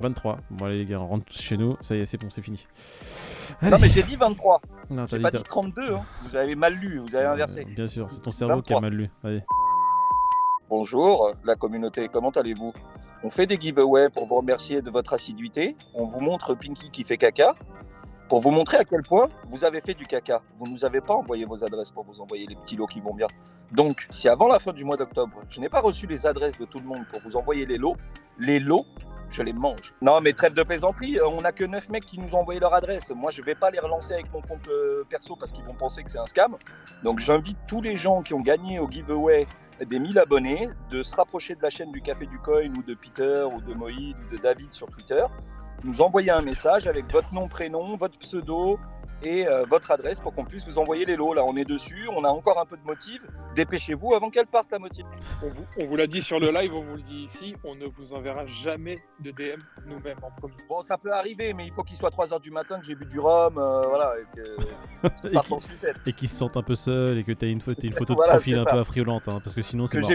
23. 0.00 0.38
Bon, 0.50 0.64
allez, 0.64 0.78
les 0.78 0.84
gars, 0.84 0.98
on 1.00 1.06
rentre 1.06 1.26
tous 1.26 1.40
chez 1.40 1.56
nous. 1.56 1.76
Ça 1.80 1.94
y 1.94 2.00
est, 2.00 2.06
c'est 2.06 2.18
bon, 2.18 2.28
c'est 2.28 2.42
fini. 2.42 2.66
Allez. 3.60 3.70
Non, 3.70 3.78
mais 3.80 3.88
j'ai 3.88 4.02
dit 4.02 4.16
23. 4.16 4.60
Non, 4.90 5.04
t'as 5.04 5.10
J'ai 5.12 5.18
dit 5.18 5.22
pas 5.22 5.30
dit 5.30 5.42
32. 5.44 5.94
hein. 5.94 6.00
Vous 6.28 6.34
avez 6.34 6.56
mal 6.56 6.74
lu, 6.74 6.98
vous 6.98 7.14
avez 7.14 7.26
inversé. 7.26 7.60
Euh, 7.60 7.72
bien 7.72 7.86
sûr, 7.86 8.10
c'est 8.10 8.20
ton 8.20 8.32
cerveau 8.32 8.62
qui 8.62 8.72
a 8.72 8.80
23. 8.80 8.80
mal 8.80 8.94
lu. 8.94 9.10
Allez. 9.22 9.42
Bonjour, 10.68 11.30
la 11.44 11.54
communauté, 11.54 12.08
comment 12.12 12.30
allez-vous? 12.30 12.72
On 13.22 13.30
fait 13.30 13.46
des 13.46 13.56
giveaways 13.56 14.08
pour 14.10 14.26
vous 14.26 14.36
remercier 14.36 14.82
de 14.82 14.90
votre 14.90 15.12
assiduité. 15.12 15.76
On 15.94 16.04
vous 16.04 16.20
montre 16.20 16.54
Pinky 16.56 16.90
qui 16.90 17.04
fait 17.04 17.16
caca. 17.16 17.54
Pour 18.30 18.38
vous 18.38 18.52
montrer 18.52 18.76
à 18.76 18.84
quel 18.84 19.02
point 19.02 19.28
vous 19.48 19.64
avez 19.64 19.80
fait 19.80 19.94
du 19.94 20.06
caca. 20.06 20.40
Vous 20.56 20.68
ne 20.68 20.72
nous 20.72 20.84
avez 20.84 21.00
pas 21.00 21.14
envoyé 21.14 21.44
vos 21.44 21.64
adresses 21.64 21.90
pour 21.90 22.04
vous 22.04 22.20
envoyer 22.20 22.46
les 22.46 22.54
petits 22.54 22.76
lots 22.76 22.86
qui 22.86 23.00
vont 23.00 23.12
bien. 23.12 23.26
Donc, 23.72 24.06
si 24.08 24.28
avant 24.28 24.46
la 24.46 24.60
fin 24.60 24.72
du 24.72 24.84
mois 24.84 24.96
d'octobre, 24.96 25.42
je 25.48 25.58
n'ai 25.58 25.68
pas 25.68 25.80
reçu 25.80 26.06
les 26.06 26.24
adresses 26.28 26.56
de 26.56 26.64
tout 26.64 26.78
le 26.78 26.84
monde 26.86 27.04
pour 27.10 27.20
vous 27.22 27.34
envoyer 27.34 27.66
les 27.66 27.76
lots, 27.76 27.96
les 28.38 28.60
lots, 28.60 28.86
je 29.32 29.42
les 29.42 29.52
mange. 29.52 29.92
Non, 30.00 30.20
mais 30.20 30.32
trêve 30.32 30.54
de 30.54 30.62
plaisanterie, 30.62 31.18
euh, 31.18 31.26
on 31.26 31.40
n'a 31.40 31.50
que 31.50 31.64
9 31.64 31.88
mecs 31.88 32.06
qui 32.06 32.20
nous 32.20 32.32
ont 32.32 32.42
envoyé 32.42 32.60
leur 32.60 32.72
adresse. 32.72 33.10
Moi, 33.10 33.32
je 33.32 33.42
vais 33.42 33.56
pas 33.56 33.68
les 33.68 33.80
relancer 33.80 34.14
avec 34.14 34.32
mon 34.32 34.42
compte 34.42 34.68
euh, 34.68 35.02
perso 35.10 35.34
parce 35.34 35.50
qu'ils 35.50 35.64
vont 35.64 35.74
penser 35.74 36.04
que 36.04 36.10
c'est 36.12 36.18
un 36.18 36.26
scam. 36.26 36.56
Donc, 37.02 37.18
j'invite 37.18 37.58
tous 37.66 37.82
les 37.82 37.96
gens 37.96 38.22
qui 38.22 38.32
ont 38.32 38.42
gagné 38.42 38.78
au 38.78 38.88
giveaway 38.88 39.48
des 39.84 39.98
1000 39.98 40.16
abonnés 40.20 40.68
de 40.92 41.02
se 41.02 41.16
rapprocher 41.16 41.56
de 41.56 41.62
la 41.64 41.70
chaîne 41.70 41.90
du 41.90 42.00
Café 42.00 42.26
du 42.26 42.38
Coin 42.38 42.70
ou 42.78 42.82
de 42.84 42.94
Peter 42.94 43.44
ou 43.52 43.60
de 43.60 43.74
Moïd 43.74 44.16
ou 44.24 44.36
de 44.36 44.40
David 44.40 44.72
sur 44.72 44.86
Twitter, 44.88 45.24
nous 45.84 46.00
envoyer 46.00 46.30
un 46.30 46.42
message 46.42 46.86
avec 46.86 47.10
votre 47.12 47.32
nom, 47.34 47.48
prénom, 47.48 47.96
votre 47.96 48.18
pseudo 48.18 48.78
et 49.22 49.46
euh, 49.46 49.64
votre 49.68 49.90
adresse 49.90 50.18
pour 50.18 50.34
qu'on 50.34 50.46
puisse 50.46 50.66
vous 50.66 50.78
envoyer 50.78 51.04
les 51.04 51.14
lots. 51.14 51.34
Là, 51.34 51.44
on 51.46 51.54
est 51.54 51.66
dessus, 51.66 52.08
on 52.16 52.24
a 52.24 52.28
encore 52.28 52.58
un 52.58 52.64
peu 52.64 52.78
de 52.78 52.82
motive. 52.86 53.20
Dépêchez-vous 53.54 54.14
avant 54.14 54.30
qu'elle 54.30 54.46
parte 54.46 54.70
la 54.72 54.78
motive. 54.78 55.04
On 55.44 55.48
vous, 55.48 55.66
on 55.78 55.84
vous 55.86 55.96
l'a 55.96 56.06
dit 56.06 56.22
sur 56.22 56.40
le 56.40 56.50
live, 56.50 56.72
on 56.74 56.80
vous 56.82 56.96
le 56.96 57.02
dit 57.02 57.24
ici, 57.24 57.54
on 57.62 57.74
ne 57.74 57.84
vous 57.86 58.14
enverra 58.14 58.46
jamais 58.46 58.94
de 59.22 59.30
DM 59.30 59.60
nous-mêmes 59.86 60.16
en 60.22 60.30
premier. 60.30 60.54
Bon, 60.70 60.80
ça 60.82 60.96
peut 60.96 61.12
arriver, 61.12 61.52
mais 61.52 61.66
il 61.66 61.72
faut 61.74 61.82
qu'il 61.82 61.98
soit 61.98 62.08
3h 62.10 62.40
du 62.40 62.50
matin, 62.50 62.78
que 62.80 62.86
j'ai 62.86 62.94
bu 62.94 63.04
du 63.04 63.20
rhum, 63.20 63.58
euh, 63.58 63.82
voilà, 63.88 64.14
et 64.18 64.36
que 64.36 65.26
Et 65.28 65.32
parte 65.32 65.48
qui- 65.48 65.52
en 65.54 65.60
sucette. 65.60 65.96
Et 66.06 66.12
qui 66.14 66.26
se 66.26 66.36
sentent 66.36 66.56
un 66.56 66.62
peu 66.62 66.74
seuls 66.74 67.18
et 67.18 67.24
que 67.24 67.32
t'as 67.32 67.46
une, 67.48 67.60
photo- 67.60 67.82
une 67.82 67.92
photo 67.92 68.14
de 68.14 68.16
Voilà, 68.20 68.34
profil 68.34 68.54
un 68.56 68.64
ça. 68.64 68.70
peu 68.72 68.78
affriolante, 68.78 69.28
hein, 69.28 69.40
parce 69.44 69.54
que 69.54 69.60
sinon 69.62 69.86
c'est 69.86 69.98
mort. 70.00 70.10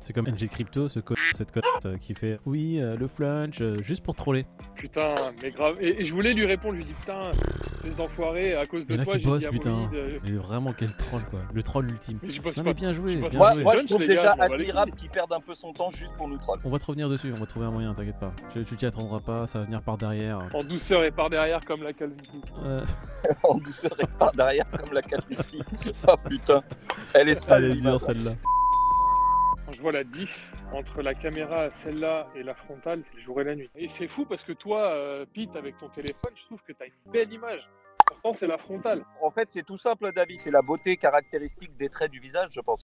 C'est 0.00 0.12
comme 0.14 0.26
NG 0.26 0.48
Crypto, 0.48 0.88
ce 0.88 0.98
co- 1.00 1.14
cette 1.34 1.52
conne 1.52 1.62
euh, 1.84 1.96
qui 1.98 2.14
fait 2.14 2.38
oui, 2.46 2.80
euh, 2.80 2.96
le 2.96 3.06
flunch, 3.06 3.60
euh, 3.60 3.76
juste 3.82 4.02
pour 4.02 4.14
troller. 4.14 4.46
Putain, 4.74 5.14
mais 5.42 5.50
grave. 5.50 5.76
Et, 5.80 6.00
et 6.02 6.06
je 6.06 6.14
voulais 6.14 6.32
lui 6.32 6.46
répondre, 6.46 6.72
je 6.74 6.78
lui 6.78 6.84
dis 6.86 6.94
putain, 6.94 7.30
espèce 7.30 7.96
d'enfoiré, 7.96 8.54
à 8.54 8.64
cause 8.64 8.84
Il 8.88 8.94
y 8.94 8.96
de 8.96 9.00
en 9.00 9.02
a 9.02 9.04
toi, 9.04 9.16
qui 9.18 9.40
j'ai 9.40 9.46
à 9.46 9.50
putain. 9.50 9.90
Mais 10.24 10.30
vraiment, 10.32 10.72
quel 10.72 10.90
troll 10.96 11.20
quoi. 11.30 11.40
Le 11.52 11.62
troll 11.62 11.90
ultime. 11.90 12.18
mais 12.22 12.30
j'y 12.30 12.40
bosse 12.40 12.56
Non 12.56 12.62
pas. 12.64 12.70
mais 12.70 12.74
bien 12.74 12.92
joué, 12.92 13.16
bien 13.16 13.28
Moi, 13.38 13.52
joué. 13.52 13.62
moi, 13.62 13.76
je 13.76 13.84
trouve 13.84 14.00
gars, 14.00 14.06
déjà 14.06 14.32
admirable 14.38 14.92
qu'il 14.92 15.10
perde 15.10 15.32
un 15.34 15.40
peu 15.40 15.54
son 15.54 15.72
temps 15.74 15.90
juste 15.90 16.12
pour 16.16 16.28
nous 16.28 16.38
troll. 16.38 16.58
On 16.64 16.70
va 16.70 16.78
te 16.78 16.86
revenir 16.86 17.08
dessus, 17.10 17.30
on 17.36 17.38
va 17.40 17.46
trouver 17.46 17.66
un 17.66 17.70
moyen, 17.70 17.92
t'inquiète 17.92 18.18
pas. 18.18 18.32
Tu 18.52 18.64
tu 18.64 18.76
t'y 18.76 18.86
attendras 18.86 19.20
pas, 19.20 19.46
ça 19.46 19.58
va 19.58 19.64
venir 19.66 19.82
par 19.82 19.98
derrière. 19.98 20.38
En 20.54 20.64
douceur 20.64 21.04
et 21.04 21.10
par 21.10 21.28
derrière 21.28 21.60
comme 21.64 21.82
la 21.82 21.92
calvitie. 21.92 22.40
Euh, 22.64 22.84
en 23.44 23.56
douceur 23.58 23.92
et 24.00 24.06
par 24.18 24.32
derrière 24.32 24.66
comme 24.70 24.94
la 24.94 25.02
calvitie. 25.02 25.62
Oh 26.08 26.14
putain, 26.26 26.62
elle 27.14 27.28
est 27.28 27.34
sale. 27.34 27.64
elle 27.64 27.70
est 27.72 27.80
dure 27.80 28.00
celle-là. 28.00 28.32
Je 29.72 29.80
vois 29.82 29.92
la 29.92 30.04
diff 30.04 30.52
entre 30.72 31.02
la 31.02 31.14
caméra, 31.14 31.70
celle-là 31.70 32.28
et 32.34 32.42
la 32.42 32.54
frontale, 32.54 33.02
c'est 33.04 33.14
le 33.14 33.20
jour 33.20 33.40
et 33.40 33.44
la 33.44 33.54
nuit. 33.54 33.70
Et 33.76 33.88
c'est 33.88 34.08
fou 34.08 34.24
parce 34.24 34.44
que 34.44 34.52
toi, 34.52 34.90
euh, 34.92 35.24
Pete, 35.32 35.54
avec 35.56 35.76
ton 35.76 35.88
téléphone, 35.88 36.32
je 36.34 36.44
trouve 36.44 36.62
que 36.62 36.72
tu 36.72 36.82
as 36.82 36.86
une 36.86 37.12
belle 37.12 37.32
image. 37.32 37.68
Pourtant, 38.06 38.32
c'est 38.32 38.46
la 38.46 38.58
frontale. 38.58 39.04
En 39.22 39.30
fait, 39.30 39.50
c'est 39.50 39.62
tout 39.64 39.78
simple, 39.78 40.12
David. 40.12 40.40
C'est 40.40 40.50
la 40.50 40.62
beauté 40.62 40.96
caractéristique 40.96 41.76
des 41.76 41.88
traits 41.88 42.10
du 42.10 42.20
visage, 42.20 42.50
je 42.52 42.60
pense. 42.60 42.78